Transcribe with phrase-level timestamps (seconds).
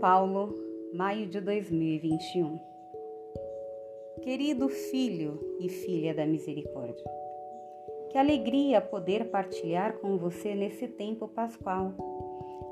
[0.00, 0.54] Paulo,
[0.94, 2.60] maio de 2021.
[4.22, 7.04] Querido filho e filha da misericórdia,
[8.08, 11.92] que alegria poder partilhar com você nesse tempo pascual.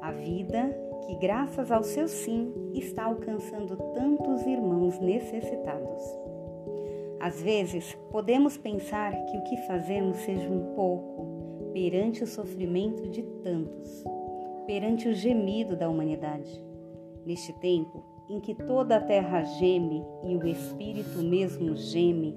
[0.01, 0.73] A vida
[1.05, 6.03] que, graças ao seu sim, está alcançando tantos irmãos necessitados.
[7.19, 13.25] Às vezes, podemos pensar que o que fazemos seja um pouco perante o sofrimento de
[13.43, 14.05] tantos,
[14.67, 16.72] perante o gemido da humanidade.
[17.25, 22.35] Neste tempo em que toda a terra geme e o Espírito mesmo geme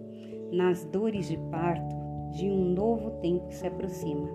[0.52, 1.96] nas dores de parto
[2.32, 4.28] de um novo tempo que se aproxima.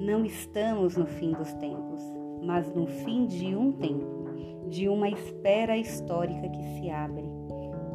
[0.00, 2.02] Não estamos no fim dos tempos,
[2.42, 4.24] mas no fim de um tempo,
[4.68, 7.24] de uma espera histórica que se abre,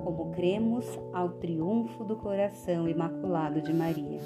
[0.03, 4.19] como cremos ao triunfo do coração imaculado de Maria.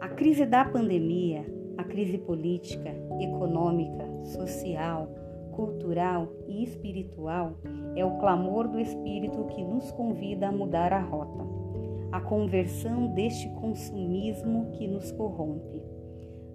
[0.00, 1.46] A crise da pandemia,
[1.76, 5.08] a crise política, econômica, social,
[5.58, 7.58] cultural e espiritual
[7.96, 11.44] é o clamor do Espírito que nos convida a mudar a rota,
[12.12, 15.82] a conversão deste consumismo que nos corrompe,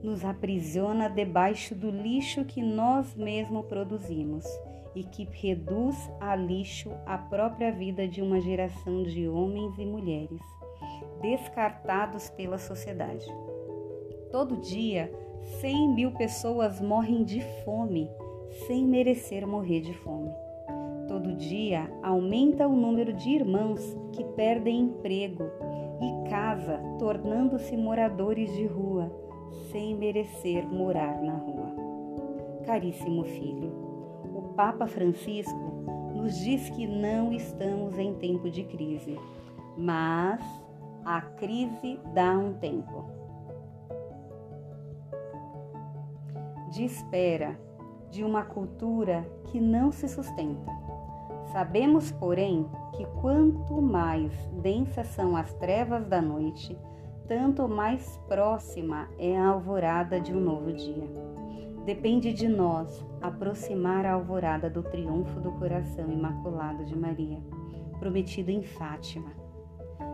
[0.01, 4.45] nos aprisiona debaixo do lixo que nós mesmos produzimos
[4.95, 10.39] e que reduz a lixo a própria vida de uma geração de homens e mulheres
[11.21, 13.25] descartados pela sociedade.
[14.31, 15.11] Todo dia,
[15.59, 18.09] 100 mil pessoas morrem de fome
[18.67, 20.31] sem merecer morrer de fome.
[21.07, 25.43] Todo dia aumenta o número de irmãos que perdem emprego
[26.01, 29.11] e casa, tornando-se moradores de rua,
[29.71, 31.73] sem merecer morar na rua.
[32.65, 33.71] Caríssimo filho,
[34.33, 35.83] o Papa Francisco
[36.15, 39.19] nos diz que não estamos em tempo de crise,
[39.77, 40.41] mas
[41.03, 43.05] a crise dá um tempo.
[46.71, 47.59] De espera
[48.13, 50.71] de uma cultura que não se sustenta.
[51.51, 56.77] Sabemos, porém, que quanto mais densas são as trevas da noite,
[57.27, 61.09] tanto mais próxima é a alvorada de um novo dia.
[61.87, 67.41] Depende de nós aproximar a alvorada do triunfo do coração imaculado de Maria,
[67.97, 69.31] prometido em Fátima.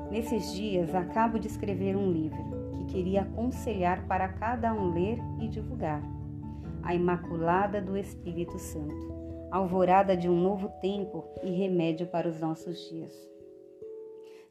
[0.10, 5.50] Nesses dias acabo de escrever um livro que queria aconselhar para cada um ler e
[5.50, 6.02] divulgar
[6.84, 9.14] a Imaculada do Espírito Santo,
[9.52, 13.30] alvorada de um novo tempo e remédio para os nossos dias.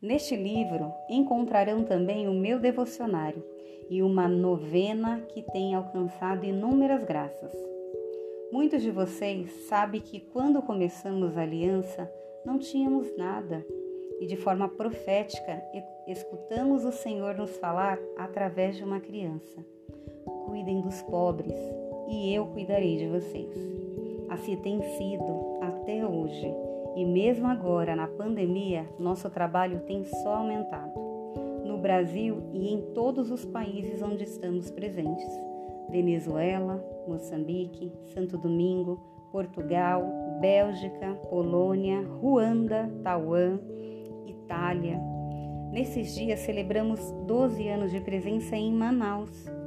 [0.01, 3.45] Neste livro encontrarão também o meu devocionário
[3.91, 7.53] e uma novena que tem alcançado inúmeras graças.
[8.53, 12.11] Muitos de vocês sabem que quando começamos a aliança
[12.45, 13.67] não tínhamos nada
[14.21, 15.63] e de forma profética
[16.07, 19.65] escutamos o Senhor nos falar através de uma criança.
[20.47, 21.55] Cuidem dos pobres,
[22.09, 23.55] e eu cuidarei de vocês.
[24.29, 26.47] Assim tem sido até hoje,
[26.97, 30.93] e mesmo agora na pandemia, nosso trabalho tem só aumentado.
[31.65, 35.29] No Brasil e em todos os países onde estamos presentes:
[35.91, 38.99] Venezuela, Moçambique, Santo Domingo,
[39.31, 40.03] Portugal,
[40.41, 43.59] Bélgica, Polônia, Ruanda, Taiwan,
[44.27, 44.99] Itália.
[45.71, 49.58] Nesses dias celebramos 12 anos de presença em Manaus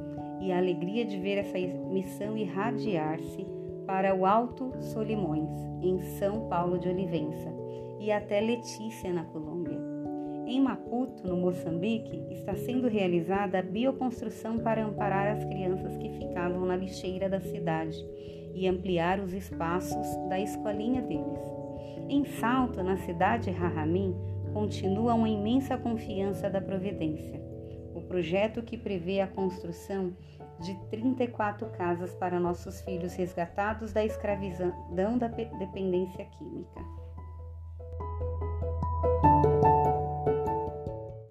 [0.42, 3.46] e a alegria de ver essa missão irradiar-se
[3.86, 5.50] para o Alto Solimões,
[5.82, 7.54] em São Paulo de Olivença,
[8.00, 9.80] e até Letícia, na Colômbia.
[10.48, 16.66] Em Maputo, no Moçambique, está sendo realizada a bioconstrução para amparar as crianças que ficavam
[16.66, 18.04] na lixeira da cidade
[18.54, 21.40] e ampliar os espaços da escolinha deles.
[22.10, 24.16] Em Salto, na cidade de Rahamim,
[24.52, 27.40] continua uma imensa confiança da providência
[27.96, 30.16] o projeto que prevê a construção
[30.60, 36.82] de 34 casas para nossos filhos resgatados da escravidão da dependência química.